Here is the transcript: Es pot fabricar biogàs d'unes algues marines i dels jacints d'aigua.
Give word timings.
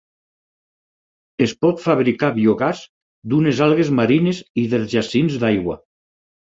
Es 1.47 1.53
pot 1.65 1.83
fabricar 1.85 2.31
biogàs 2.39 2.83
d'unes 3.35 3.63
algues 3.69 3.95
marines 4.01 4.43
i 4.65 4.69
dels 4.75 4.93
jacints 4.99 5.41
d'aigua. 5.45 5.83